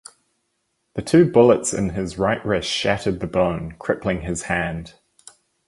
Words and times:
The 0.95 1.03
two 1.03 1.31
bullets 1.31 1.75
in 1.75 1.89
his 1.89 2.17
right 2.17 2.43
wrist 2.43 2.67
shattered 2.67 3.19
the 3.19 3.27
bone, 3.27 3.75
crippling 3.77 4.21
his 4.21 4.41
hand. 4.41 4.95